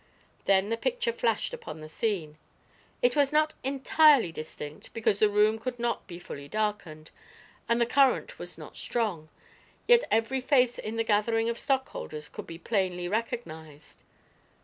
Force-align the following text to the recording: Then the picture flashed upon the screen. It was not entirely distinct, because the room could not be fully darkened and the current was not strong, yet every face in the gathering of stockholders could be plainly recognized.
Then 0.45 0.69
the 0.69 0.77
picture 0.77 1.13
flashed 1.13 1.53
upon 1.53 1.79
the 1.79 1.87
screen. 1.87 2.39
It 3.03 3.15
was 3.15 3.31
not 3.31 3.53
entirely 3.63 4.31
distinct, 4.31 4.91
because 4.95 5.19
the 5.19 5.29
room 5.29 5.59
could 5.59 5.77
not 5.77 6.07
be 6.07 6.17
fully 6.17 6.47
darkened 6.47 7.11
and 7.69 7.79
the 7.79 7.85
current 7.85 8.39
was 8.39 8.57
not 8.57 8.75
strong, 8.75 9.29
yet 9.87 10.03
every 10.09 10.41
face 10.41 10.79
in 10.79 10.95
the 10.95 11.03
gathering 11.03 11.49
of 11.49 11.59
stockholders 11.59 12.29
could 12.29 12.47
be 12.47 12.57
plainly 12.57 13.07
recognized. 13.07 14.01